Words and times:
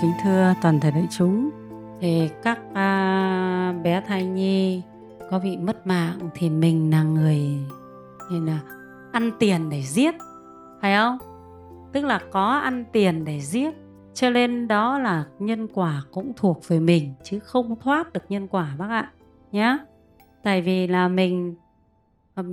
kính 0.00 0.12
thưa 0.22 0.54
toàn 0.62 0.80
thể 0.80 0.90
đại 0.90 1.06
chúng 1.10 1.50
thì 2.00 2.28
các 2.42 2.58
à, 2.74 3.74
bé 3.82 4.02
thai 4.06 4.24
nhi 4.26 4.82
có 5.30 5.38
bị 5.38 5.56
mất 5.56 5.86
mạng 5.86 6.18
thì 6.34 6.50
mình 6.50 6.90
là 6.90 7.02
người 7.02 7.38
như 8.30 8.44
là 8.46 8.60
ăn 9.12 9.30
tiền 9.38 9.70
để 9.70 9.82
giết 9.82 10.14
phải 10.80 10.96
không? 10.96 11.18
Tức 11.92 12.04
là 12.04 12.20
có 12.30 12.46
ăn 12.46 12.84
tiền 12.92 13.24
để 13.24 13.40
giết 13.40 13.74
cho 14.14 14.30
nên 14.30 14.68
đó 14.68 14.98
là 14.98 15.24
nhân 15.38 15.68
quả 15.74 16.02
cũng 16.10 16.32
thuộc 16.36 16.68
về 16.68 16.80
mình 16.80 17.14
chứ 17.22 17.38
không 17.38 17.76
thoát 17.80 18.12
được 18.12 18.24
nhân 18.28 18.48
quả 18.48 18.74
bác 18.78 18.90
ạ 18.90 19.12
nhé 19.52 19.78
tại 20.42 20.62
vì 20.62 20.86
là 20.86 21.08
mình 21.08 21.54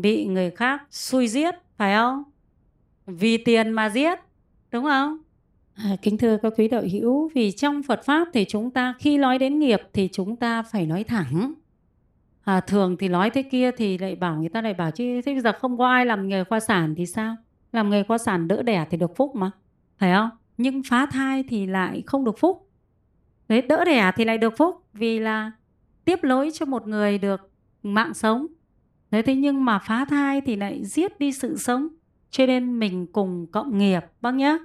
bị 0.01 0.25
người 0.25 0.51
khác 0.51 0.83
xui 0.91 1.27
giết 1.27 1.55
phải 1.77 1.95
không? 1.95 2.23
Vì 3.05 3.37
tiền 3.37 3.71
mà 3.71 3.89
giết 3.89 4.19
đúng 4.71 4.83
không? 4.83 5.17
À, 5.75 5.95
kính 6.01 6.17
thưa 6.17 6.37
các 6.37 6.53
quý 6.57 6.67
đạo 6.67 6.83
hữu, 6.91 7.29
vì 7.35 7.51
trong 7.51 7.83
Phật 7.83 8.03
pháp 8.05 8.27
thì 8.33 8.45
chúng 8.45 8.71
ta 8.71 8.93
khi 8.99 9.17
nói 9.17 9.37
đến 9.37 9.59
nghiệp 9.59 9.79
thì 9.93 10.09
chúng 10.11 10.35
ta 10.35 10.63
phải 10.63 10.85
nói 10.85 11.03
thẳng. 11.03 11.53
À, 12.43 12.61
thường 12.61 12.97
thì 12.99 13.07
nói 13.07 13.29
thế 13.29 13.43
kia 13.43 13.71
thì 13.71 13.97
lại 13.97 14.15
bảo 14.15 14.35
người 14.35 14.49
ta 14.49 14.61
lại 14.61 14.73
bảo 14.73 14.91
chứ 14.91 15.21
thế 15.25 15.33
bây 15.33 15.41
giờ 15.41 15.51
không 15.59 15.77
có 15.77 15.87
ai 15.87 16.05
làm 16.05 16.27
nghề 16.27 16.43
khoa 16.43 16.59
sản 16.59 16.95
thì 16.97 17.05
sao? 17.05 17.35
Làm 17.71 17.89
nghề 17.89 18.03
khoa 18.03 18.17
sản 18.17 18.47
đỡ 18.47 18.63
đẻ 18.63 18.85
thì 18.89 18.97
được 18.97 19.15
phúc 19.15 19.35
mà, 19.35 19.51
phải 19.97 20.13
không? 20.13 20.29
Nhưng 20.57 20.81
phá 20.83 21.05
thai 21.05 21.43
thì 21.43 21.65
lại 21.65 22.03
không 22.05 22.25
được 22.25 22.39
phúc. 22.39 22.69
Đấy, 23.47 23.61
đỡ 23.61 23.85
đẻ 23.85 24.11
thì 24.15 24.25
lại 24.25 24.37
được 24.37 24.53
phúc 24.57 24.83
vì 24.93 25.19
là 25.19 25.51
tiếp 26.05 26.19
lối 26.21 26.51
cho 26.53 26.65
một 26.65 26.87
người 26.87 27.17
được 27.17 27.51
mạng 27.83 28.13
sống. 28.13 28.47
Thế 29.11 29.21
thế 29.21 29.35
nhưng 29.35 29.65
mà 29.65 29.79
phá 29.79 30.05
thai 30.05 30.41
thì 30.41 30.55
lại 30.55 30.85
giết 30.85 31.19
đi 31.19 31.31
sự 31.31 31.57
sống. 31.57 31.87
Cho 32.29 32.45
nên 32.45 32.79
mình 32.79 33.07
cùng 33.07 33.47
cộng 33.51 33.77
nghiệp 33.77 33.99
bác 34.21 34.33
nhé 34.33 34.57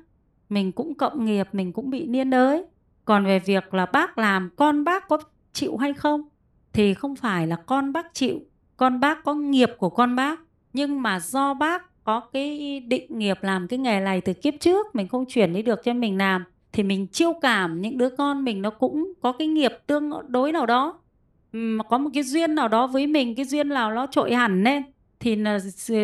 mình 0.48 0.72
cũng 0.72 0.94
cộng 0.94 1.24
nghiệp, 1.24 1.48
mình 1.52 1.72
cũng 1.72 1.90
bị 1.90 2.06
niên 2.06 2.30
đới 2.30 2.64
còn 3.04 3.24
về 3.24 3.38
việc 3.38 3.74
là 3.74 3.86
bác 3.86 4.18
làm, 4.18 4.50
con 4.56 4.84
bác 4.84 5.08
có 5.08 5.18
chịu 5.52 5.76
hay 5.76 5.94
không? 5.94 6.28
Thì 6.72 6.94
không 6.94 7.16
phải 7.16 7.46
là 7.46 7.56
con 7.56 7.92
bác 7.92 8.14
chịu, 8.14 8.40
con 8.76 9.00
bác 9.00 9.24
có 9.24 9.34
nghiệp 9.34 9.70
của 9.78 9.90
con 9.90 10.16
bác. 10.16 10.40
Nhưng 10.72 11.02
mà 11.02 11.20
do 11.20 11.54
bác 11.54 12.04
có 12.04 12.20
cái 12.20 12.80
định 12.80 13.18
nghiệp 13.18 13.38
làm 13.40 13.68
cái 13.68 13.78
nghề 13.78 14.00
này 14.00 14.20
từ 14.20 14.32
kiếp 14.32 14.54
trước, 14.60 14.94
mình 14.94 15.08
không 15.08 15.24
chuyển 15.28 15.52
đi 15.52 15.62
được 15.62 15.80
cho 15.84 15.94
mình 15.94 16.18
làm, 16.18 16.44
thì 16.72 16.82
mình 16.82 17.06
chiêu 17.06 17.32
cảm 17.32 17.80
những 17.80 17.98
đứa 17.98 18.10
con 18.10 18.44
mình 18.44 18.62
nó 18.62 18.70
cũng 18.70 19.12
có 19.20 19.32
cái 19.32 19.48
nghiệp 19.48 19.72
tương 19.86 20.10
đối 20.28 20.52
nào 20.52 20.66
đó. 20.66 20.98
Mà 21.52 21.84
có 21.84 21.98
một 21.98 22.10
cái 22.14 22.22
duyên 22.22 22.54
nào 22.54 22.68
đó 22.68 22.86
với 22.86 23.06
mình, 23.06 23.34
cái 23.34 23.44
duyên 23.44 23.68
nào 23.68 23.92
nó 23.92 24.06
trội 24.06 24.34
hẳn 24.34 24.64
lên 24.64 24.82
thì 25.26 25.36
là 25.36 25.58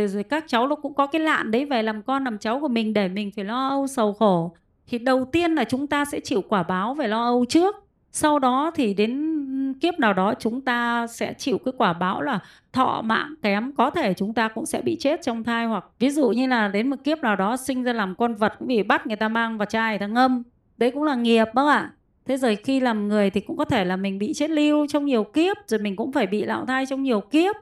rồi 0.08 0.22
các 0.22 0.44
cháu 0.48 0.66
nó 0.66 0.74
cũng 0.74 0.94
có 0.94 1.06
cái 1.06 1.20
lạn 1.20 1.50
đấy, 1.50 1.64
về 1.64 1.82
làm 1.82 2.02
con 2.02 2.24
làm 2.24 2.38
cháu 2.38 2.60
của 2.60 2.68
mình 2.68 2.92
để 2.92 3.08
mình 3.08 3.30
phải 3.36 3.44
lo 3.44 3.68
âu 3.68 3.86
sầu 3.86 4.12
khổ. 4.12 4.54
Thì 4.86 4.98
đầu 4.98 5.24
tiên 5.24 5.54
là 5.54 5.64
chúng 5.64 5.86
ta 5.86 6.04
sẽ 6.04 6.20
chịu 6.20 6.42
quả 6.48 6.62
báo 6.62 6.94
về 6.94 7.08
lo 7.08 7.24
âu 7.24 7.44
trước. 7.48 7.74
Sau 8.12 8.38
đó 8.38 8.70
thì 8.74 8.94
đến 8.94 9.74
kiếp 9.80 9.98
nào 9.98 10.12
đó 10.12 10.34
chúng 10.38 10.60
ta 10.60 11.06
sẽ 11.06 11.34
chịu 11.38 11.58
cái 11.64 11.72
quả 11.78 11.92
báo 11.92 12.22
là 12.22 12.38
thọ 12.72 13.02
mạng 13.04 13.34
kém, 13.42 13.72
có 13.72 13.90
thể 13.90 14.14
chúng 14.14 14.34
ta 14.34 14.48
cũng 14.48 14.66
sẽ 14.66 14.82
bị 14.82 14.96
chết 15.00 15.22
trong 15.22 15.44
thai. 15.44 15.66
Hoặc 15.66 15.84
ví 15.98 16.10
dụ 16.10 16.30
như 16.30 16.46
là 16.46 16.68
đến 16.68 16.90
một 16.90 16.96
kiếp 17.04 17.18
nào 17.18 17.36
đó 17.36 17.56
sinh 17.56 17.82
ra 17.82 17.92
làm 17.92 18.14
con 18.14 18.34
vật 18.34 18.52
cũng 18.58 18.68
bị 18.68 18.82
bắt, 18.82 19.06
người 19.06 19.16
ta 19.16 19.28
mang 19.28 19.58
vào 19.58 19.66
chai, 19.66 19.92
người 19.92 19.98
ta 19.98 20.06
ngâm. 20.06 20.42
Đấy 20.78 20.90
cũng 20.90 21.02
là 21.02 21.14
nghiệp 21.14 21.48
bác 21.54 21.68
ạ? 21.68 21.92
Thế 22.26 22.36
rồi 22.36 22.56
khi 22.56 22.80
làm 22.80 23.08
người 23.08 23.30
thì 23.30 23.40
cũng 23.40 23.56
có 23.56 23.64
thể 23.64 23.84
là 23.84 23.96
mình 23.96 24.18
bị 24.18 24.32
chết 24.34 24.50
lưu 24.50 24.86
trong 24.86 25.04
nhiều 25.04 25.24
kiếp, 25.24 25.56
rồi 25.66 25.80
mình 25.80 25.96
cũng 25.96 26.12
phải 26.12 26.26
bị 26.26 26.44
lạo 26.44 26.66
thai 26.66 26.86
trong 26.86 27.02
nhiều 27.02 27.20
kiếp 27.20 27.56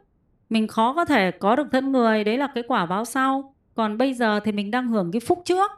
mình 0.50 0.68
khó 0.68 0.92
có 0.92 1.04
thể 1.04 1.30
có 1.30 1.56
được 1.56 1.66
thân 1.72 1.92
người, 1.92 2.24
đấy 2.24 2.38
là 2.38 2.48
cái 2.54 2.64
quả 2.68 2.86
báo 2.86 3.04
sau. 3.04 3.54
Còn 3.74 3.98
bây 3.98 4.14
giờ 4.14 4.40
thì 4.40 4.52
mình 4.52 4.70
đang 4.70 4.88
hưởng 4.88 5.12
cái 5.12 5.20
phúc 5.20 5.42
trước, 5.44 5.70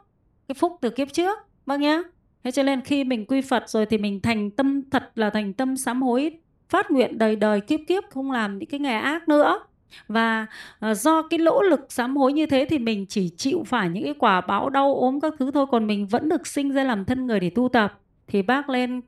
cái 0.47 0.55
phúc 0.55 0.77
từ 0.81 0.89
kiếp 0.89 1.13
trước 1.13 1.37
vâng 1.37 1.47
bác 1.65 1.79
nhé 1.79 2.03
thế 2.43 2.51
cho 2.51 2.63
nên 2.63 2.81
khi 2.81 3.03
mình 3.03 3.25
quy 3.25 3.41
phật 3.41 3.69
rồi 3.69 3.85
thì 3.85 3.97
mình 3.97 4.21
thành 4.21 4.51
tâm, 4.51 4.89
thật 4.89 5.11
là 5.15 5.29
thành 5.29 5.53
tâm 5.53 5.77
sám 5.77 6.01
hối, 6.01 6.31
phát 6.69 6.91
nguyện 6.91 7.17
đời 7.17 7.35
đời 7.35 7.61
kiếp 7.61 7.79
kiếp, 7.87 8.03
không 8.09 8.31
làm 8.31 8.59
những 8.59 8.69
cái 8.69 8.79
nghề 8.79 8.93
ác 8.93 9.27
nữa. 9.27 9.59
Và 10.07 10.45
ờ, 10.79 10.93
do 10.93 11.21
cái 11.21 11.39
lỗ 11.39 11.61
lực 11.61 11.79
sám 11.89 12.17
hối 12.17 12.33
như 12.33 12.45
thế 12.45 12.65
thì 12.69 12.79
mình 12.79 13.05
chỉ 13.09 13.29
chịu 13.37 13.63
phải 13.67 13.89
những 13.89 14.03
cái 14.03 14.13
quả 14.19 14.41
báo 14.41 14.69
đau 14.69 14.95
ốm 14.95 15.19
các 15.19 15.33
thứ 15.39 15.51
thôi. 15.51 15.65
Còn 15.71 15.87
mình 15.87 16.07
vẫn 16.07 16.29
được 16.29 16.47
sinh 16.47 16.71
ra 16.71 16.83
làm 16.83 17.05
thân 17.05 17.27
người 17.27 17.39
để 17.39 17.49
tu 17.49 17.69
tập. 17.69 17.99
Thì 18.27 18.41
bác 18.41 18.69
lên 18.69 19.01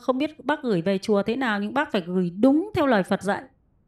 không 0.00 0.18
biết 0.18 0.44
bác 0.44 0.62
gửi 0.62 0.82
về 0.82 0.98
chùa 0.98 1.22
thế 1.22 1.36
nào, 1.36 1.60
nhưng 1.60 1.74
bác 1.74 1.92
phải 1.92 2.02
gửi 2.06 2.30
đúng 2.40 2.70
theo 2.74 2.86
lời 2.86 3.02
Phật 3.02 3.22
dạy 3.22 3.42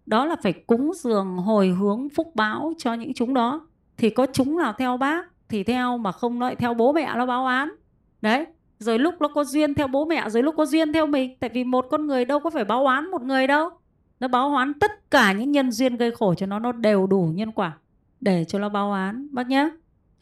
đó 0.06 0.26
là 0.26 0.36
phải 0.42 0.52
cúng 0.52 0.92
dường 0.94 1.36
hồi 1.36 1.68
hướng 1.68 2.08
phúc 2.08 2.32
báo 2.34 2.72
cho 2.78 2.94
những 2.94 3.14
chúng 3.14 3.34
đó. 3.34 3.66
Thì 3.96 4.10
có 4.10 4.26
chúng 4.32 4.58
nào 4.58 4.72
theo 4.78 4.96
bác 4.96 5.26
thì 5.48 5.62
theo, 5.64 5.98
mà 5.98 6.12
không 6.12 6.40
lại 6.40 6.56
theo 6.56 6.74
bố 6.74 6.92
mẹ 6.92 7.12
nó 7.16 7.26
báo 7.26 7.46
án. 7.46 7.72
Đấy, 8.20 8.46
rồi 8.78 8.98
lúc 8.98 9.14
nó 9.20 9.28
có 9.28 9.44
duyên 9.44 9.74
theo 9.74 9.86
bố 9.86 10.04
mẹ, 10.04 10.30
rồi 10.30 10.42
lúc 10.42 10.54
có 10.58 10.66
duyên 10.66 10.92
theo 10.92 11.06
mình. 11.06 11.36
Tại 11.40 11.50
vì 11.54 11.64
một 11.64 11.86
con 11.90 12.06
người 12.06 12.24
đâu 12.24 12.40
có 12.40 12.50
phải 12.50 12.64
báo 12.64 12.84
oán 12.84 13.10
một 13.10 13.22
người 13.22 13.46
đâu. 13.46 13.70
Nó 14.20 14.28
báo 14.28 14.50
oán 14.54 14.74
tất 14.74 15.10
cả 15.10 15.32
những 15.32 15.52
nhân 15.52 15.72
duyên 15.72 15.96
gây 15.96 16.10
khổ 16.10 16.34
cho 16.34 16.46
nó 16.46 16.58
nó 16.58 16.72
đều 16.72 17.06
đủ 17.06 17.32
nhân 17.34 17.52
quả 17.52 17.72
để 18.20 18.44
cho 18.44 18.58
nó 18.58 18.68
báo 18.68 18.90
oán 18.90 19.28
bác 19.32 19.48
nhé. 19.48 19.70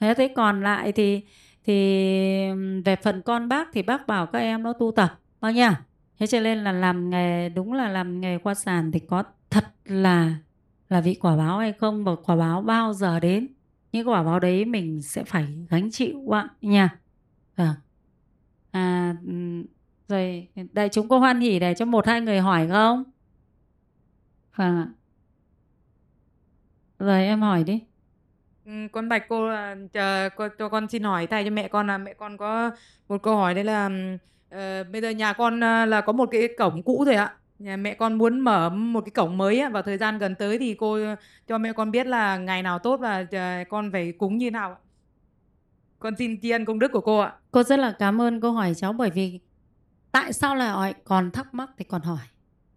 Thế 0.01 0.15
thế 0.15 0.29
còn 0.29 0.63
lại 0.63 0.93
thì 0.93 1.21
thì 1.65 1.75
về 2.85 2.97
phần 3.03 3.23
con 3.23 3.49
bác 3.49 3.69
thì 3.73 3.83
bác 3.83 4.07
bảo 4.07 4.27
các 4.27 4.39
em 4.39 4.63
nó 4.63 4.73
tu 4.73 4.93
tập, 4.97 5.19
bác 5.41 5.51
nhá. 5.51 5.85
Thế 6.19 6.27
cho 6.27 6.41
nên 6.41 6.65
là 6.65 6.73
làm 6.73 7.11
nghề, 7.11 7.49
đúng 7.49 7.73
là 7.73 7.89
làm 7.89 8.21
nghề 8.21 8.39
qua 8.39 8.55
sàn 8.55 8.93
thì 8.93 8.99
có 8.99 9.23
thật 9.53 9.65
là 9.85 10.35
là 10.89 11.01
vị 11.01 11.15
quả 11.21 11.37
báo 11.37 11.59
hay 11.59 11.73
không 11.73 12.05
và 12.05 12.13
quả 12.25 12.37
báo 12.37 12.63
bao 12.63 12.93
giờ 12.93 13.21
đến? 13.21 13.49
Những 13.93 14.09
quả 14.09 14.23
báo 14.23 14.41
đấy 14.41 14.65
mình 14.65 15.03
sẽ 15.03 15.25
phải 15.25 15.47
gánh 15.71 15.91
chịu 15.91 16.35
ạ 16.35 16.49
nha. 16.61 16.99
Vâng. 17.57 17.75
À, 18.71 19.11
à 19.11 19.15
rồi 20.09 20.49
đại 20.73 20.89
chúng 20.89 21.09
có 21.09 21.19
hoan 21.19 21.41
hỉ 21.41 21.59
để 21.59 21.75
cho 21.75 21.85
một 21.85 22.07
hai 22.07 22.21
người 22.21 22.41
hỏi 22.41 22.69
không? 22.69 23.05
Vâng 24.57 24.77
ạ. 24.77 24.89
Rồi 26.99 27.25
em 27.25 27.41
hỏi 27.41 27.65
đi. 27.65 27.83
Ừ, 28.65 28.73
con 28.93 29.09
bạch 29.09 29.29
cô 29.29 29.49
là 29.49 29.77
chờ 29.93 30.29
cho 30.59 30.69
con 30.69 30.89
xin 30.89 31.03
hỏi 31.03 31.27
thầy 31.27 31.45
cho 31.45 31.51
mẹ 31.51 31.69
con 31.69 31.87
là 31.87 31.99
mẹ 31.99 32.15
con 32.15 32.37
có 32.37 32.71
một 33.09 33.23
câu 33.23 33.37
hỏi 33.37 33.55
đấy 33.55 33.65
là 33.65 33.87
uh, 33.87 34.93
bây 34.93 35.01
giờ 35.01 35.11
nhà 35.11 35.33
con 35.33 35.57
uh, 35.57 35.89
là 35.89 36.01
có 36.07 36.13
một 36.13 36.29
cái 36.33 36.49
cổng 36.59 36.83
cũ 36.83 37.05
rồi 37.07 37.15
ạ. 37.15 37.37
Nhà 37.63 37.77
mẹ 37.77 37.95
con 37.95 38.15
muốn 38.15 38.41
mở 38.41 38.71
một 38.71 39.01
cái 39.01 39.11
cổng 39.11 39.39
mới 39.39 39.61
á, 39.61 39.69
vào 39.69 39.83
thời 39.83 39.99
gian 39.99 40.19
gần 40.19 40.35
tới 40.35 40.59
thì 40.59 40.75
cô 40.75 40.99
cho 41.49 41.59
mẹ 41.59 41.73
con 41.73 41.91
biết 41.91 42.07
là 42.07 42.37
ngày 42.37 42.63
nào 42.63 42.79
tốt 42.79 42.97
và 42.97 43.27
ờ, 43.33 43.65
con 43.69 43.93
phải 43.93 44.13
cúng 44.13 44.39
như 44.39 44.51
nào 44.51 44.77
Con 45.99 46.17
xin 46.17 46.41
tri 46.41 46.51
ân 46.51 46.65
công 46.65 46.79
đức 46.79 46.93
của 46.93 47.01
cô 47.01 47.19
ạ. 47.19 47.35
Cô 47.51 47.63
rất 47.63 47.79
là 47.79 47.97
cảm 47.99 48.21
ơn 48.21 48.41
cô 48.41 48.51
hỏi 48.51 48.75
cháu 48.75 48.93
bởi 48.93 49.11
vì 49.11 49.41
tại 50.13 50.33
sao 50.33 50.55
lại 50.57 50.69
hỏi 50.69 50.95
còn 51.05 51.31
thắc 51.31 51.55
mắc 51.55 51.71
thì 51.79 51.85
còn 51.85 52.03
hỏi. 52.03 52.27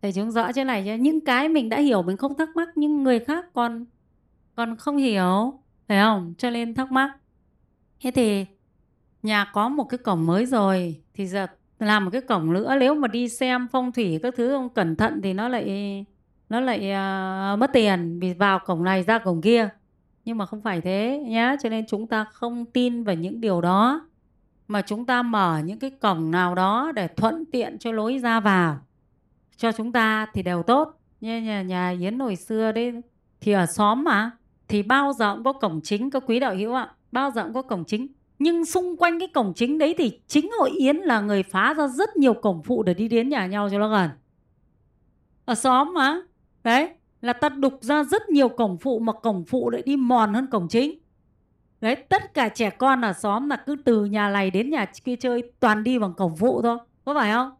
Thầy 0.01 0.13
chúng 0.13 0.31
rõ 0.31 0.51
trên 0.51 0.67
này 0.67 0.83
chứ 0.85 0.93
những 0.93 1.25
cái 1.25 1.49
mình 1.49 1.69
đã 1.69 1.79
hiểu 1.79 2.01
mình 2.01 2.17
không 2.17 2.37
thắc 2.37 2.49
mắc 2.55 2.69
nhưng 2.75 3.03
người 3.03 3.19
khác 3.19 3.45
còn 3.53 3.85
còn 4.55 4.75
không 4.75 4.97
hiểu 4.97 5.59
phải 5.87 5.99
không? 6.01 6.33
Cho 6.37 6.49
nên 6.49 6.75
thắc 6.75 6.91
mắc. 6.91 7.17
Thế 8.01 8.11
thì 8.11 8.45
nhà 9.23 9.51
có 9.53 9.69
một 9.69 9.83
cái 9.83 9.97
cổng 9.97 10.25
mới 10.25 10.45
rồi 10.45 11.01
thì 11.13 11.27
giờ 11.27 11.47
làm 11.85 12.05
một 12.05 12.11
cái 12.11 12.21
cổng 12.21 12.53
nữa 12.53 12.75
nếu 12.79 12.95
mà 12.95 13.07
đi 13.07 13.29
xem 13.29 13.67
phong 13.71 13.91
thủy 13.91 14.19
các 14.23 14.33
thứ 14.37 14.49
không 14.49 14.69
cẩn 14.69 14.95
thận 14.95 15.21
thì 15.23 15.33
nó 15.33 15.47
lại 15.47 16.05
nó 16.49 16.59
lại 16.59 16.77
uh, 16.79 17.59
mất 17.59 17.69
tiền 17.73 18.19
vì 18.19 18.33
vào 18.33 18.59
cổng 18.59 18.83
này 18.83 19.03
ra 19.03 19.19
cổng 19.19 19.41
kia. 19.41 19.69
Nhưng 20.25 20.37
mà 20.37 20.45
không 20.45 20.61
phải 20.61 20.81
thế 20.81 21.23
nhé 21.27 21.55
cho 21.63 21.69
nên 21.69 21.85
chúng 21.87 22.07
ta 22.07 22.23
không 22.23 22.65
tin 22.65 23.03
vào 23.03 23.15
những 23.15 23.41
điều 23.41 23.61
đó. 23.61 24.07
Mà 24.67 24.81
chúng 24.81 25.05
ta 25.05 25.23
mở 25.23 25.61
những 25.65 25.79
cái 25.79 25.89
cổng 25.89 26.31
nào 26.31 26.55
đó 26.55 26.91
để 26.95 27.07
thuận 27.07 27.43
tiện 27.51 27.77
cho 27.77 27.91
lối 27.91 28.19
ra 28.19 28.39
vào 28.39 28.79
cho 29.57 29.71
chúng 29.71 29.91
ta 29.91 30.27
thì 30.33 30.43
đều 30.43 30.63
tốt. 30.63 30.99
Như 31.21 31.41
nhà, 31.41 31.61
nhà 31.61 31.89
Yến 31.99 32.19
hồi 32.19 32.35
xưa 32.35 32.71
đấy 32.71 32.93
thì 33.41 33.51
ở 33.51 33.65
xóm 33.65 34.03
mà 34.03 34.31
thì 34.67 34.83
bao 34.83 35.13
giờ 35.13 35.33
cũng 35.35 35.43
có 35.43 35.53
cổng 35.53 35.81
chính 35.83 36.09
các 36.09 36.23
quý 36.27 36.39
đạo 36.39 36.55
hữu 36.55 36.73
ạ. 36.73 36.89
Bao 37.11 37.31
giờ 37.31 37.43
cũng 37.43 37.53
có 37.53 37.61
cổng 37.61 37.85
chính 37.85 38.07
nhưng 38.39 38.65
xung 38.65 38.97
quanh 38.97 39.19
cái 39.19 39.27
cổng 39.27 39.53
chính 39.53 39.77
đấy 39.77 39.95
thì 39.97 40.19
chính 40.27 40.51
hội 40.59 40.69
Yến 40.69 40.97
là 40.97 41.19
người 41.19 41.43
phá 41.43 41.73
ra 41.73 41.87
rất 41.87 42.17
nhiều 42.17 42.33
cổng 42.33 42.63
phụ 42.63 42.83
để 42.83 42.93
đi 42.93 43.07
đến 43.07 43.29
nhà 43.29 43.45
nhau 43.45 43.69
cho 43.71 43.79
nó 43.79 43.89
gần. 43.89 44.09
Ở 45.45 45.55
xóm 45.55 45.93
mà. 45.93 46.21
Đấy. 46.63 46.89
Là 47.21 47.33
ta 47.33 47.49
đục 47.49 47.79
ra 47.81 48.03
rất 48.03 48.29
nhiều 48.29 48.49
cổng 48.49 48.77
phụ 48.77 48.99
mà 48.99 49.13
cổng 49.13 49.43
phụ 49.45 49.69
lại 49.69 49.81
đi 49.85 49.95
mòn 49.95 50.33
hơn 50.33 50.47
cổng 50.47 50.67
chính. 50.67 50.99
Đấy. 51.81 51.95
Tất 51.95 52.33
cả 52.33 52.49
trẻ 52.49 52.69
con 52.69 53.01
ở 53.01 53.13
xóm 53.13 53.49
là 53.49 53.55
cứ 53.55 53.75
từ 53.85 54.05
nhà 54.05 54.29
này 54.29 54.51
đến 54.51 54.69
nhà 54.69 54.85
kia 55.03 55.15
chơi 55.15 55.51
toàn 55.59 55.83
đi 55.83 55.99
bằng 55.99 56.13
cổng 56.13 56.35
phụ 56.35 56.61
thôi. 56.61 56.77
Có 57.05 57.13
phải 57.13 57.31
không? 57.31 57.51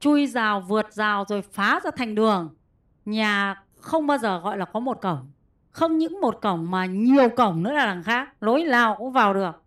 Chui 0.00 0.26
rào, 0.26 0.60
vượt 0.60 0.92
rào 0.92 1.24
rồi 1.28 1.42
phá 1.42 1.80
ra 1.84 1.90
thành 1.96 2.14
đường. 2.14 2.54
Nhà 3.04 3.62
không 3.74 4.06
bao 4.06 4.18
giờ 4.18 4.40
gọi 4.40 4.58
là 4.58 4.64
có 4.64 4.80
một 4.80 5.00
cổng. 5.02 5.30
Không 5.70 5.98
những 5.98 6.20
một 6.20 6.38
cổng 6.42 6.70
mà 6.70 6.86
nhiều 6.86 7.28
cổng 7.28 7.62
nữa 7.62 7.72
là 7.72 7.86
đằng 7.86 8.02
khác. 8.02 8.28
Lối 8.40 8.64
nào 8.64 8.94
cũng 8.98 9.12
vào 9.12 9.34
được 9.34 9.63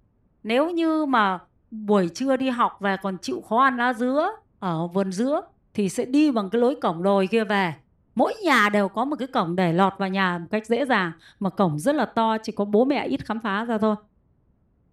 nếu 0.48 0.72
như 0.72 1.06
mà 1.06 1.40
buổi 1.72 2.10
trưa 2.10 2.38
đi 2.38 2.50
học 2.50 2.78
về 2.80 2.98
còn 3.02 3.18
chịu 3.18 3.42
khó 3.50 3.64
ăn 3.64 3.78
lá 3.78 3.94
dứa 3.94 4.30
ở 4.60 4.88
vườn 4.88 5.12
dứa 5.12 5.42
thì 5.74 5.90
sẽ 5.90 6.06
đi 6.06 6.32
bằng 6.32 6.50
cái 6.50 6.62
lối 6.62 6.76
cổng 6.76 7.04
đồi 7.04 7.28
kia 7.28 7.44
về. 7.44 7.74
Mỗi 8.16 8.34
nhà 8.44 8.70
đều 8.70 8.88
có 8.88 9.06
một 9.06 9.16
cái 9.20 9.28
cổng 9.28 9.56
để 9.56 9.74
lọt 9.74 9.94
vào 9.98 10.10
nhà 10.10 10.38
một 10.38 10.46
cách 10.52 10.66
dễ 10.66 10.86
dàng, 10.86 11.12
mà 11.40 11.50
cổng 11.50 11.80
rất 11.80 11.96
là 11.96 12.06
to, 12.06 12.38
chỉ 12.38 12.52
có 12.52 12.66
bố 12.66 12.86
mẹ 12.86 13.08
ít 13.08 13.26
khám 13.26 13.40
phá 13.40 13.66
ra 13.66 13.78
thôi. 13.78 13.96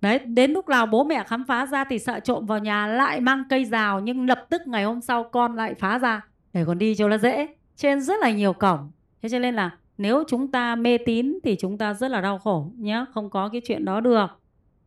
Đấy, 0.01 0.19
đến 0.19 0.51
lúc 0.51 0.69
nào 0.69 0.87
bố 0.87 1.05
mẹ 1.05 1.25
khám 1.27 1.45
phá 1.45 1.67
ra 1.67 1.85
thì 1.85 1.99
sợ 1.99 2.21
trộm 2.21 2.47
vào 2.47 2.59
nhà 2.59 2.87
lại 2.87 3.21
mang 3.21 3.45
cây 3.51 3.65
rào, 3.65 4.01
nhưng 4.01 4.27
lập 4.27 4.47
tức 4.51 4.63
ngày 4.67 4.85
hôm 4.85 5.01
sau 5.01 5.25
con 5.25 5.57
lại 5.57 5.75
phá 5.75 5.99
ra, 5.99 6.27
để 6.53 6.65
còn 6.65 6.79
đi 6.79 6.95
cho 6.95 7.09
nó 7.09 7.19
dễ. 7.19 7.49
Trên 7.77 8.01
rất 8.01 8.21
là 8.21 8.31
nhiều 8.31 8.53
cổng. 8.53 8.91
Thế 9.23 9.29
cho 9.29 9.39
nên 9.39 9.55
là 9.55 9.71
nếu 9.99 10.25
chúng 10.29 10.51
ta 10.51 10.77
mê 10.77 10.99
tín 10.99 11.39
thì 11.45 11.57
chúng 11.61 11.79
ta 11.79 11.95
rất 11.95 12.11
là 12.11 12.21
đau 12.21 12.39
khổ 12.39 12.71
nhé 12.79 13.05
không 13.15 13.31
có 13.31 13.49
cái 13.49 13.61
chuyện 13.65 13.85
đó 13.85 14.01
được 14.01 14.27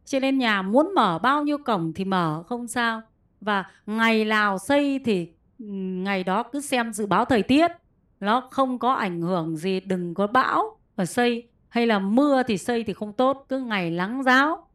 cho 0.07 0.19
nên 0.19 0.37
nhà 0.37 0.61
muốn 0.61 0.93
mở 0.95 1.19
bao 1.19 1.43
nhiêu 1.43 1.57
cổng 1.57 1.93
thì 1.93 2.05
mở, 2.05 2.43
không 2.47 2.67
sao. 2.67 3.01
Và 3.41 3.65
ngày 3.85 4.25
nào 4.25 4.57
xây 4.57 4.99
thì 5.05 5.31
ngày 6.03 6.23
đó 6.23 6.43
cứ 6.43 6.61
xem 6.61 6.93
dự 6.93 7.05
báo 7.05 7.25
thời 7.25 7.43
tiết. 7.43 7.71
Nó 8.19 8.47
không 8.51 8.79
có 8.79 8.93
ảnh 8.93 9.21
hưởng 9.21 9.55
gì, 9.55 9.79
đừng 9.79 10.13
có 10.13 10.27
bão 10.27 10.77
ở 10.95 11.05
xây. 11.05 11.47
Hay 11.69 11.87
là 11.87 11.99
mưa 11.99 12.43
thì 12.43 12.57
xây 12.57 12.83
thì 12.83 12.93
không 12.93 13.13
tốt, 13.13 13.45
cứ 13.49 13.59
ngày 13.59 13.91
nắng 13.91 14.23
giáo. 14.23 14.67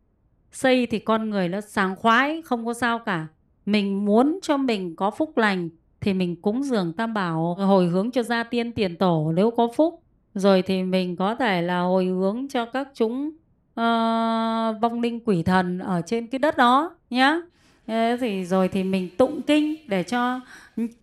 Xây 0.53 0.87
thì 0.87 0.99
con 0.99 1.31
người 1.31 1.49
nó 1.49 1.61
sáng 1.61 1.97
khoái, 1.97 2.43
không 2.43 2.67
có 2.67 2.75
sao 2.75 2.99
cả. 2.99 3.27
Mình 3.67 4.05
muốn 4.05 4.39
cho 4.43 4.57
mình 4.57 4.97
có 4.97 5.11
phúc 5.11 5.39
lành 5.39 5.69
thì 6.01 6.15
mình 6.15 6.43
cúng 6.43 6.63
dường 6.63 6.93
tam 6.93 7.15
bảo, 7.15 7.55
hồi 7.55 7.87
hướng 7.87 8.11
cho 8.11 8.23
gia 8.23 8.43
tiên 8.43 8.73
tiền 8.73 8.97
tổ 8.97 9.33
nếu 9.35 9.51
có 9.51 9.69
phúc. 9.77 10.03
Rồi 10.35 10.63
thì 10.63 10.83
mình 10.83 11.17
có 11.17 11.35
thể 11.35 11.63
là 11.63 11.81
hồi 11.81 12.07
hướng 12.07 12.49
cho 12.49 12.67
các 12.67 12.89
chúng 12.95 13.31
uh, 13.81 14.81
vong 14.83 15.01
linh 15.01 15.21
quỷ 15.25 15.43
thần 15.43 15.79
ở 15.79 16.03
trên 16.07 16.27
cái 16.27 16.39
đất 16.39 16.57
đó 16.57 16.97
nhá. 17.11 17.41
Thế 17.87 18.17
thì 18.21 18.45
rồi 18.45 18.69
thì 18.69 18.85
mình 18.85 19.17
tụng 19.17 19.43
kinh 19.43 19.77
để 19.89 20.03
cho 20.03 20.41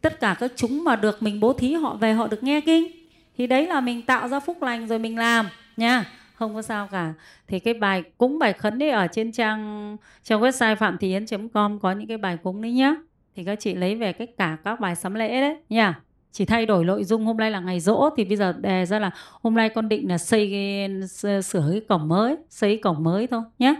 tất 0.02 0.20
cả 0.20 0.36
các 0.40 0.52
chúng 0.56 0.84
mà 0.84 0.96
được 0.96 1.24
mình 1.24 1.40
bố 1.40 1.54
thí 1.54 1.74
họ 1.74 1.96
về 1.96 2.14
họ 2.14 2.28
được 2.28 2.44
nghe 2.44 2.62
kinh. 2.62 2.92
Thì 3.38 3.48
đấy 3.48 3.68
là 3.68 3.82
mình 3.82 4.02
tạo 4.02 4.28
ra 4.28 4.40
phúc 4.40 4.62
lành 4.62 4.88
rồi 4.88 5.00
mình 5.00 5.18
làm 5.18 5.46
nha 5.78 6.06
không 6.34 6.56
có 6.56 6.62
sao 6.62 6.88
cả. 6.92 7.14
Thì 7.48 7.60
cái 7.60 7.74
bài 7.74 8.04
cúng 8.18 8.40
bài 8.40 8.54
khấn 8.54 8.84
ấy 8.84 8.90
ở 8.90 9.08
trên 9.12 9.32
trang 9.32 9.98
trang 10.24 10.42
website 10.42 10.76
phạm 10.76 10.98
thị 10.98 11.08
yến 11.08 11.50
com 11.54 11.80
có 11.80 11.92
những 11.92 12.08
cái 12.08 12.18
bài 12.18 12.38
cúng 12.44 12.62
đấy 12.62 12.72
nhá. 12.72 12.96
Thì 13.36 13.44
các 13.44 13.60
chị 13.60 13.74
lấy 13.74 13.96
về 13.96 14.14
tất 14.14 14.38
cả 14.38 14.58
các 14.64 14.80
bài 14.80 14.96
sắm 14.96 15.14
lễ 15.14 15.42
đấy 15.42 15.58
nha 15.70 16.02
chỉ 16.32 16.46
thay 16.46 16.66
đổi 16.66 16.86
nội 16.86 17.04
dung 17.04 17.26
hôm 17.26 17.38
nay 17.38 17.52
là 17.52 17.60
ngày 17.60 17.80
rỗ 17.80 18.10
thì 18.18 18.26
bây 18.26 18.38
giờ 18.38 18.54
đề 18.54 18.86
ra 18.86 19.00
là 19.00 19.12
hôm 19.42 19.56
nay 19.56 19.70
con 19.70 19.90
định 19.90 20.10
là 20.10 20.18
xây 20.18 20.50
cái, 20.52 21.42
sửa 21.44 21.70
cái 21.72 21.82
cổng 21.90 22.08
mới 22.08 22.38
xây 22.50 22.70
cái 22.70 22.80
cổng 22.84 23.04
mới 23.04 23.28
thôi 23.28 23.42
nhé 23.60 23.76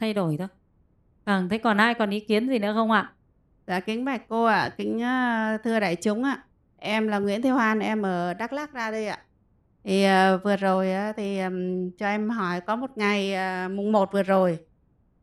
thay 0.00 0.14
đổi 0.14 0.36
thôi. 0.38 0.48
Vâng 1.24 1.48
thế 1.48 1.58
còn 1.58 1.76
ai 1.76 1.94
còn 1.94 2.10
ý 2.10 2.20
kiến 2.20 2.48
gì 2.48 2.58
nữa 2.58 2.72
không 2.74 2.90
ạ? 2.90 3.12
Dạ 3.66 3.80
kính 3.80 4.04
bạch 4.04 4.28
cô 4.28 4.44
ạ 4.44 4.60
à, 4.60 4.68
kính 4.68 4.98
thưa 5.64 5.80
đại 5.80 5.96
chúng 5.96 6.24
ạ. 6.24 6.32
À. 6.32 6.44
em 6.78 7.08
là 7.08 7.18
Nguyễn 7.18 7.42
Thị 7.42 7.48
Hoan 7.48 7.78
em 7.78 8.02
ở 8.02 8.34
Đắk 8.34 8.52
Lắk 8.52 8.72
ra 8.72 8.90
đây 8.90 9.06
ạ. 9.06 9.18
Thì 9.84 10.06
uh, 10.06 10.44
vừa 10.44 10.56
rồi 10.56 10.88
uh, 11.10 11.16
thì 11.16 11.40
um, 11.40 11.90
cho 11.90 12.06
em 12.06 12.30
hỏi 12.30 12.60
có 12.60 12.76
một 12.76 12.90
ngày 12.96 13.34
uh, 13.66 13.70
mùng 13.70 13.92
1 13.92 14.12
vừa 14.12 14.22
rồi 14.22 14.58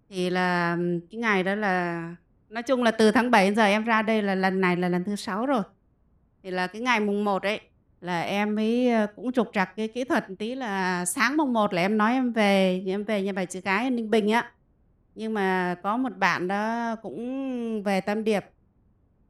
thì 0.10 0.30
là 0.30 0.74
um, 0.74 1.00
cái 1.12 1.22
ngày 1.22 1.44
đó 1.44 1.56
là 1.56 2.16
nói 2.50 2.64
chung 2.64 2.84
là 2.84 2.92
từ 2.92 3.12
tháng 3.12 3.32
7 3.32 3.46
đến 3.46 3.56
giờ 3.56 3.64
em 3.64 3.84
ra 3.84 4.02
đây 4.02 4.22
là 4.22 4.36
lần 4.36 4.62
này 4.62 4.76
là 4.76 4.90
lần 4.90 5.04
thứ 5.04 5.16
sáu 5.16 5.46
rồi 5.46 5.62
thì 6.48 6.52
là 6.52 6.68
cái 6.68 6.82
ngày 6.82 7.00
mùng 7.00 7.24
1 7.24 7.44
ấy 7.44 7.60
là 8.02 8.22
em 8.22 8.60
ấy 8.60 8.92
ờ, 8.92 9.08
cũng 9.16 9.32
trục 9.32 9.50
trặc 9.54 9.76
cái 9.76 9.88
kỹ 9.88 10.04
thuật 10.04 10.26
tí 10.40 10.56
là 10.56 11.06
sáng 11.06 11.38
mùng 11.38 11.54
1 11.54 11.74
là 11.74 11.82
em 11.82 11.98
nói 11.98 12.14
em 12.14 12.34
về 12.34 12.84
em 12.88 13.04
về 13.04 13.22
nhà 13.22 13.32
bà 13.34 13.46
chị 13.46 13.62
gái 13.62 13.90
Ninh 13.90 14.10
Bình 14.10 14.32
á. 14.32 14.52
Nhưng 15.16 15.34
mà 15.34 15.76
có 15.84 15.98
một 15.98 16.18
bạn 16.18 16.48
đó 16.48 16.96
cũng 17.02 17.84
về 17.84 18.02
Tam 18.02 18.24
Điệp 18.24 18.46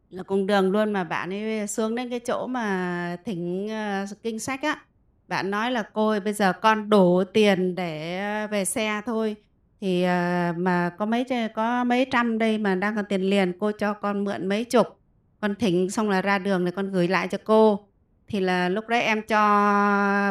là 0.10 0.24
cùng 0.24 0.48
đường 0.48 0.72
luôn 0.72 0.94
mà 0.94 1.04
bạn 1.04 1.34
ấy 1.34 1.68
xuống 1.68 1.96
đến 1.96 2.10
cái 2.10 2.19
chỗ 2.19 2.48
mà 2.48 3.18
thỉnh 3.25 3.70
uh, 4.04 4.24
kinh 4.24 4.40
sách 4.40 4.62
á. 4.62 4.81
Bạn 5.28 5.52
nói 5.52 5.72
là 5.72 5.84
cô 5.94 6.08
ơi, 6.08 6.20
bây 6.20 6.34
giờ 6.34 6.54
con 6.54 6.90
đủ 6.90 7.24
tiền 7.34 7.75
để 7.75 8.20
ờ, 8.20 8.48
về 8.48 8.66
xe 8.66 9.02
thôi 9.06 9.36
thì 9.81 10.04
uh, 10.04 10.58
mà 10.58 10.92
có 10.98 11.06
mấy 11.06 11.25
có 11.56 11.84
mấy 11.84 12.06
trăm 12.12 12.38
đây 12.38 12.58
mà 12.58 12.75
đang 12.75 12.96
còn 12.96 13.06
tiền 13.10 13.22
liền 13.22 13.60
cô 13.60 13.72
cho 13.72 13.94
con 13.94 14.24
mượn 14.24 14.50
mấy 14.50 14.63
chục 14.63 14.97
con 15.42 15.56
thỉnh 15.56 15.89
xong 15.89 16.10
là 16.10 16.22
ra 16.22 16.39
đường 16.39 16.66
thì 16.66 16.72
con 16.72 16.92
gửi 16.92 17.07
lại 17.07 17.28
cho 17.28 17.38
cô. 17.44 17.88
Thì 18.28 18.39
là 18.39 18.69
lúc 18.69 18.88
đấy 18.88 19.01
em 19.01 19.22
cho 19.22 19.38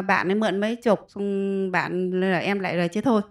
bạn 0.07 0.31
ấy 0.31 0.35
mượn 0.35 0.59
mấy 0.59 0.75
chục, 0.75 0.99
xong 1.07 1.71
bạn 1.71 2.11
là 2.19 2.39
em 2.39 2.59
lại 2.59 2.77
rồi 2.77 2.87
chứ 2.87 3.01
thôi. 3.01 3.21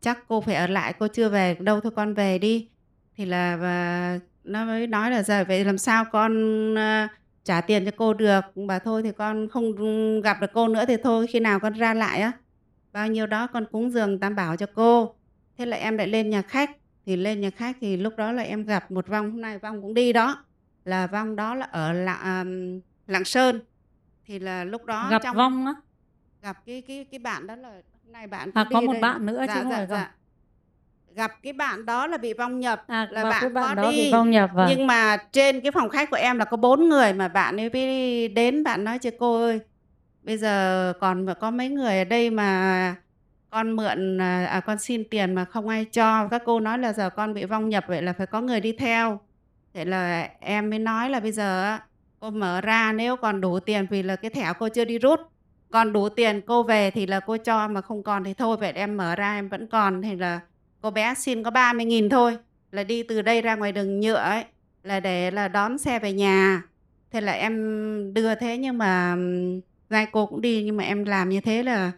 Chắc 0.00 0.18
cô 0.28 0.40
phải 0.40 0.54
ở 0.54 0.66
lại, 0.66 0.94
cô 0.98 1.08
chưa 1.08 1.28
về 1.28 1.56
đâu 1.60 1.80
thôi 1.80 1.92
con 1.96 2.14
về 2.14 2.38
đi. 2.38 2.68
Thì 3.16 3.24
là 3.24 3.56
và 3.56 4.18
nó 4.44 4.64
mới 4.64 4.86
nói 4.86 5.10
là 5.10 5.22
giờ 5.22 5.44
vậy 5.48 5.64
làm 5.64 5.78
sao 5.78 6.04
con 6.12 6.32
à, 6.78 7.08
trả 7.44 7.60
tiền 7.60 7.84
cho 7.84 7.90
cô 7.96 8.14
được? 8.14 8.40
Bà 8.66 8.78
thôi 8.78 9.02
thì 9.02 9.12
con 9.12 9.48
không 9.48 9.72
gặp 10.20 10.36
được 10.40 10.50
cô 10.54 10.68
nữa 10.68 10.84
thì 10.88 10.96
thôi, 11.02 11.26
khi 11.26 11.40
nào 11.40 11.60
con 11.60 11.72
ra 11.72 11.94
lại 11.94 12.20
á. 12.20 12.32
Bao 12.92 13.08
nhiêu 13.08 13.26
đó 13.26 13.46
con 13.46 13.64
cúng 13.72 13.90
dường 13.90 14.20
tam 14.20 14.36
bảo 14.36 14.56
cho 14.56 14.66
cô. 14.74 15.14
Thế 15.58 15.66
là 15.66 15.76
em 15.76 15.96
lại 15.96 16.06
lên 16.06 16.30
nhà 16.30 16.42
khách. 16.42 16.70
Thì 17.06 17.16
lên 17.16 17.40
nhà 17.40 17.50
khách 17.50 17.76
thì 17.80 17.96
lúc 17.96 18.16
đó 18.16 18.32
là 18.32 18.42
em 18.42 18.64
gặp 18.64 18.90
một 18.90 19.08
vong, 19.08 19.30
hôm 19.30 19.40
nay 19.40 19.58
vong 19.58 19.82
cũng 19.82 19.94
đi 19.94 20.12
đó 20.12 20.44
là 20.84 21.06
vong 21.06 21.36
đó 21.36 21.54
là 21.54 21.66
ở 21.66 21.92
lạng 21.92 22.40
um, 22.40 22.80
lạng 23.06 23.24
sơn 23.24 23.60
thì 24.26 24.38
là 24.38 24.64
lúc 24.64 24.84
đó 24.84 25.08
gặp 25.10 25.22
trong, 25.24 25.36
vong 25.36 25.66
á 25.66 25.74
gặp 26.42 26.56
cái 26.66 26.82
cái 26.88 27.06
cái 27.10 27.18
bạn 27.18 27.46
đó 27.46 27.56
là 27.56 27.72
này 28.06 28.26
bạn 28.26 28.50
à, 28.54 28.66
có 28.70 28.80
một 28.80 28.92
đây. 28.92 29.02
bạn 29.02 29.26
nữa 29.26 29.44
dạ, 29.48 29.54
chứ 29.54 29.60
không 29.62 29.70
dạ, 29.70 29.76
phải 29.76 29.86
dạ. 29.86 30.10
gặp 31.14 31.32
cái 31.42 31.52
bạn 31.52 31.86
đó 31.86 32.06
là 32.06 32.16
bị 32.16 32.34
vong 32.34 32.60
nhập 32.60 32.84
à, 32.86 33.08
là 33.10 33.24
bạn, 33.24 33.38
cái 33.40 33.50
bạn 33.50 33.76
có 33.76 33.82
đó 33.82 33.90
đi 33.90 33.96
bị 33.96 34.12
vong 34.12 34.30
nhập 34.30 34.50
vâng. 34.54 34.66
nhưng 34.70 34.86
mà 34.86 35.16
trên 35.32 35.60
cái 35.60 35.72
phòng 35.72 35.88
khách 35.88 36.10
của 36.10 36.16
em 36.16 36.38
là 36.38 36.44
có 36.44 36.56
bốn 36.56 36.88
người 36.88 37.12
mà 37.12 37.28
bạn 37.28 37.60
ấy 37.60 37.68
đi 37.68 38.28
đến 38.28 38.64
bạn 38.64 38.84
nói 38.84 38.98
cho 38.98 39.10
cô 39.18 39.42
ơi 39.42 39.60
bây 40.22 40.38
giờ 40.38 40.92
còn 41.00 41.26
có 41.40 41.50
mấy 41.50 41.68
người 41.68 41.98
ở 41.98 42.04
đây 42.04 42.30
mà 42.30 42.94
con 43.50 43.70
mượn 43.76 44.20
à, 44.20 44.46
à, 44.46 44.60
con 44.60 44.78
xin 44.78 45.04
tiền 45.10 45.34
mà 45.34 45.44
không 45.44 45.68
ai 45.68 45.84
cho 45.84 46.28
các 46.28 46.42
cô 46.44 46.60
nói 46.60 46.78
là 46.78 46.92
giờ 46.92 47.10
con 47.10 47.34
bị 47.34 47.44
vong 47.44 47.68
nhập 47.68 47.84
vậy 47.88 48.02
là 48.02 48.12
phải 48.12 48.26
có 48.26 48.40
người 48.40 48.60
đi 48.60 48.72
theo 48.72 49.20
thế 49.74 49.84
là 49.84 50.28
em 50.40 50.70
mới 50.70 50.78
nói 50.78 51.10
là 51.10 51.20
bây 51.20 51.32
giờ 51.32 51.78
cô 52.20 52.30
mở 52.30 52.60
ra 52.60 52.92
nếu 52.92 53.16
còn 53.16 53.40
đủ 53.40 53.60
tiền 53.60 53.86
vì 53.90 54.02
là 54.02 54.16
cái 54.16 54.30
thẻ 54.30 54.52
cô 54.58 54.68
chưa 54.68 54.84
đi 54.84 54.98
rút. 54.98 55.20
Còn 55.70 55.92
đủ 55.92 56.08
tiền 56.08 56.40
cô 56.46 56.62
về 56.62 56.90
thì 56.90 57.06
là 57.06 57.20
cô 57.20 57.36
cho 57.36 57.68
mà 57.68 57.80
không 57.80 58.02
còn 58.02 58.24
thì 58.24 58.34
thôi, 58.34 58.56
vậy 58.60 58.72
em 58.72 58.96
mở 58.96 59.16
ra 59.16 59.34
em 59.34 59.48
vẫn 59.48 59.66
còn. 59.66 60.02
Thì 60.02 60.16
là 60.16 60.40
cô 60.80 60.90
bé 60.90 61.14
xin 61.14 61.42
có 61.42 61.50
30 61.50 61.86
nghìn 61.86 62.08
thôi, 62.08 62.38
là 62.72 62.84
đi 62.84 63.02
từ 63.02 63.22
đây 63.22 63.42
ra 63.42 63.54
ngoài 63.54 63.72
đường 63.72 64.00
nhựa 64.00 64.14
ấy, 64.14 64.44
là 64.82 65.00
để 65.00 65.30
là 65.30 65.48
đón 65.48 65.78
xe 65.78 65.98
về 65.98 66.12
nhà. 66.12 66.62
Thế 67.10 67.20
là 67.20 67.32
em 67.32 68.14
đưa 68.14 68.34
thế 68.34 68.58
nhưng 68.58 68.78
mà 68.78 69.16
giai 69.90 70.06
cô 70.12 70.26
cũng 70.26 70.40
đi 70.40 70.62
nhưng 70.62 70.76
mà 70.76 70.84
em 70.84 71.04
làm 71.04 71.28
như 71.28 71.40
thế 71.40 71.62
là 71.62 71.92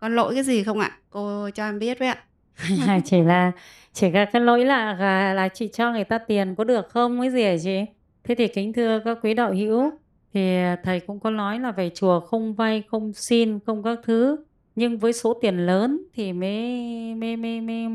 con 0.00 0.16
lỗi 0.16 0.34
cái 0.34 0.44
gì 0.44 0.64
không 0.64 0.80
ạ? 0.80 0.98
Cô 1.10 1.50
cho 1.54 1.64
em 1.64 1.78
biết 1.78 1.98
với 1.98 2.08
ạ. 2.08 2.25
À, 2.86 3.00
chỉ 3.04 3.22
là 3.22 3.52
chỉ 3.92 4.10
là 4.10 4.24
cái 4.24 4.42
lỗi 4.42 4.64
là 4.64 4.94
là 5.34 5.48
chị 5.48 5.68
cho 5.68 5.92
người 5.92 6.04
ta 6.04 6.18
tiền 6.18 6.54
có 6.54 6.64
được 6.64 6.88
không 6.88 7.20
cái 7.20 7.30
gì 7.30 7.42
hả 7.42 7.56
chị? 7.62 7.80
Thế 8.24 8.34
thì 8.34 8.48
kính 8.48 8.72
thưa 8.72 9.00
các 9.04 9.18
quý 9.22 9.34
đạo 9.34 9.52
hữu 9.52 9.90
thì 10.34 10.58
thầy 10.82 11.00
cũng 11.00 11.20
có 11.20 11.30
nói 11.30 11.60
là 11.60 11.72
về 11.72 11.90
chùa 11.94 12.20
không 12.20 12.54
vay 12.54 12.82
không 12.90 13.12
xin 13.12 13.58
không 13.66 13.82
các 13.82 13.98
thứ. 14.04 14.36
Nhưng 14.76 14.98
với 14.98 15.12
số 15.12 15.34
tiền 15.34 15.66
lớn 15.66 16.02
thì 16.14 16.32
mới 16.32 17.14
mới 17.14 17.36
mới, 17.36 17.60
mới 17.60 17.86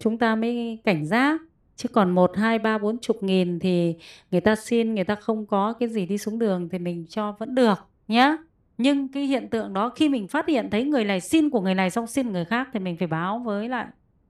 chúng 0.00 0.18
ta 0.18 0.36
mới 0.36 0.78
cảnh 0.84 1.06
giác. 1.06 1.40
Chứ 1.76 1.88
còn 1.88 2.10
một 2.10 2.36
hai 2.36 2.58
ba 2.58 2.78
bốn 2.78 2.98
chục 2.98 3.22
nghìn 3.22 3.58
thì 3.58 3.94
người 4.30 4.40
ta 4.40 4.56
xin 4.56 4.94
người 4.94 5.04
ta 5.04 5.14
không 5.14 5.46
có 5.46 5.72
cái 5.72 5.88
gì 5.88 6.06
đi 6.06 6.18
xuống 6.18 6.38
đường 6.38 6.68
thì 6.68 6.78
mình 6.78 7.06
cho 7.08 7.32
vẫn 7.38 7.54
được 7.54 7.78
nhé 8.08 8.36
nhưng 8.78 9.08
cái 9.08 9.26
hiện 9.26 9.48
tượng 9.48 9.72
đó 9.72 9.92
khi 9.96 10.08
mình 10.08 10.28
phát 10.28 10.48
hiện 10.48 10.70
thấy 10.70 10.84
người 10.84 11.04
này 11.04 11.20
xin 11.20 11.50
của 11.50 11.60
người 11.60 11.74
này 11.74 11.90
xong 11.90 12.06
xin 12.06 12.32
người 12.32 12.44
khác 12.44 12.68
thì 12.72 12.80
mình 12.80 12.96
phải 12.96 13.08
báo 13.08 13.38
với 13.38 13.68
lại 13.68 13.86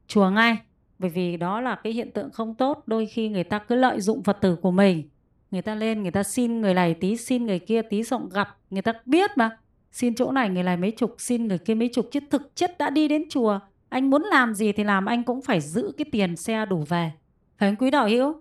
chùa 0.08 0.30
ngay. 0.30 0.58
Bởi 0.98 1.10
vì 1.10 1.36
đó 1.36 1.60
là 1.60 1.74
cái 1.74 1.92
hiện 1.92 2.10
tượng 2.10 2.30
không 2.30 2.54
tốt, 2.54 2.82
đôi 2.86 3.06
khi 3.06 3.28
người 3.28 3.44
ta 3.44 3.58
cứ 3.58 3.74
lợi 3.74 4.00
dụng 4.00 4.22
phật 4.22 4.40
tử 4.40 4.56
của 4.56 4.70
mình. 4.70 5.08
Người 5.50 5.62
ta 5.62 5.74
lên, 5.74 6.02
người 6.02 6.10
ta 6.10 6.22
xin 6.22 6.60
người 6.60 6.74
này 6.74 6.94
tí, 6.94 7.16
xin 7.16 7.46
người 7.46 7.58
kia 7.58 7.82
tí, 7.82 8.04
xong 8.04 8.28
gặp, 8.28 8.56
người 8.70 8.82
ta 8.82 8.92
biết 9.04 9.30
mà. 9.36 9.58
Xin 9.92 10.14
chỗ 10.14 10.32
này 10.32 10.48
người 10.48 10.62
này 10.62 10.76
mấy 10.76 10.90
chục, 10.90 11.14
xin 11.18 11.48
người 11.48 11.58
kia 11.58 11.74
mấy 11.74 11.88
chục, 11.88 12.08
chứ 12.10 12.20
thực 12.30 12.56
chất 12.56 12.78
đã 12.78 12.90
đi 12.90 13.08
đến 13.08 13.24
chùa. 13.30 13.58
Anh 13.88 14.10
muốn 14.10 14.22
làm 14.22 14.54
gì 14.54 14.72
thì 14.72 14.84
làm, 14.84 15.06
anh 15.06 15.24
cũng 15.24 15.42
phải 15.42 15.60
giữ 15.60 15.92
cái 15.98 16.04
tiền 16.12 16.36
xe 16.36 16.66
đủ 16.66 16.84
về. 16.88 17.12
Phải 17.58 17.70
không 17.70 17.76
quý 17.76 17.90
đạo 17.90 18.08
hữu? 18.08 18.34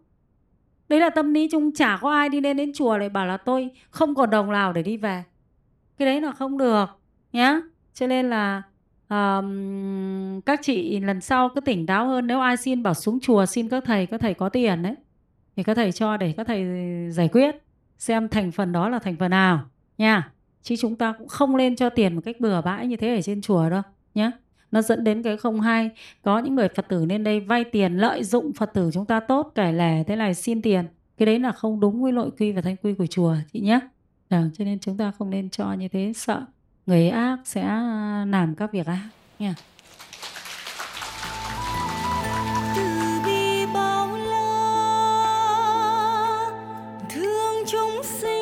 Đấy 0.90 1.00
là 1.00 1.10
tâm 1.10 1.34
lý 1.34 1.50
chung, 1.52 1.74
chả 1.74 1.98
có 2.02 2.12
ai 2.12 2.30
đi 2.30 2.42
lên 2.42 2.58
đến 2.58 2.72
chùa 2.74 2.98
lại 2.98 3.10
bảo 3.10 3.26
là 3.26 3.38
tôi 3.38 3.70
không 3.90 4.16
còn 4.16 4.30
đồng 4.30 4.52
nào 4.52 4.74
để 4.74 4.84
đi 4.84 4.98
về. 4.98 5.24
Cái 5.98 6.06
đấy 6.06 6.22
là 6.22 6.32
không 6.32 6.58
được, 6.58 6.86
nhá. 7.34 7.62
Cho 7.94 8.08
nên 8.08 8.30
là 8.30 8.62
um, 9.10 10.42
các 10.42 10.60
chị 10.64 11.00
lần 11.00 11.22
sau 11.22 11.50
cứ 11.56 11.62
tỉnh 11.62 11.86
táo 11.86 12.08
hơn 12.08 12.28
nếu 12.28 12.40
ai 12.40 12.58
xin 12.58 12.84
bảo 12.84 12.94
xuống 12.94 13.20
chùa 13.20 13.46
xin 13.46 13.70
các 13.70 13.84
thầy 13.86 14.06
các 14.06 14.22
thầy 14.22 14.34
có 14.34 14.50
tiền 14.50 14.84
đấy 14.84 14.96
thì 15.56 15.64
các 15.64 15.74
thầy 15.74 15.92
cho 15.92 16.18
để 16.18 16.34
các 16.38 16.48
thầy 16.48 16.66
giải 17.12 17.28
quyết 17.28 17.56
xem 17.98 18.30
thành 18.30 18.52
phần 18.52 18.72
đó 18.72 18.90
là 18.90 19.00
thành 19.00 19.16
phần 19.16 19.32
nào 19.32 19.60
nha. 19.98 20.32
Chứ 20.62 20.76
chúng 20.76 20.96
ta 20.96 21.14
cũng 21.18 21.28
không 21.28 21.56
lên 21.56 21.76
cho 21.76 21.90
tiền 21.90 22.16
một 22.16 22.22
cách 22.26 22.36
bừa 22.40 22.62
bãi 22.62 22.88
như 22.88 22.96
thế 22.96 23.16
ở 23.16 23.22
trên 23.22 23.42
chùa 23.42 23.70
đâu 23.70 23.82
nhé 24.14 24.32
nó 24.72 24.82
dẫn 24.82 25.04
đến 25.04 25.24
cái 25.24 25.38
không 25.38 25.62
hay. 25.62 25.90
Có 26.22 26.40
những 26.40 26.56
người 26.56 26.68
phật 26.76 26.86
tử 26.90 27.06
lên 27.06 27.24
đây 27.24 27.40
vay 27.40 27.64
tiền 27.64 27.98
lợi 27.98 28.24
dụng 28.24 28.54
phật 28.54 28.74
tử 28.74 28.90
chúng 28.94 29.06
ta 29.06 29.20
tốt 29.20 29.52
kể 29.56 29.72
lẻ 29.72 30.04
thế 30.04 30.16
này 30.16 30.34
xin 30.34 30.62
tiền. 30.62 30.86
Cái 31.18 31.26
đấy 31.26 31.40
là 31.40 31.52
không 31.52 31.80
đúng 31.80 32.02
với 32.04 32.12
nội 32.12 32.32
quy 32.40 32.52
và 32.52 32.62
thanh 32.62 32.76
quy 32.76 32.94
của 32.94 33.06
chùa 33.06 33.36
chị 33.54 33.60
nhé 33.60 33.80
à, 34.30 34.40
vâng, 34.40 34.50
cho 34.54 34.66
nên 34.66 34.80
chúng 34.80 34.98
ta 34.98 35.12
không 35.12 35.30
nên 35.30 35.50
cho 35.50 35.74
như 35.74 35.88
thế 35.88 36.14
sợ 36.16 36.46
người 36.88 37.10
ác 37.10 37.38
sẽ 37.46 37.62
à, 37.62 38.26
làm 38.30 38.56
các 38.56 38.72
việc 38.72 38.88
ác 38.88 39.08
nha. 39.40 39.56
Thương 47.10 47.64
chúng 47.68 48.02
sinh 48.04 48.37